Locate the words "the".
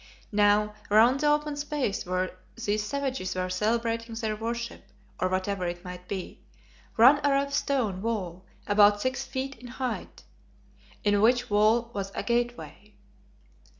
1.19-1.27